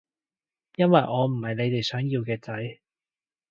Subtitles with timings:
[0.77, 2.79] 因為我唔係你哋想要嘅仔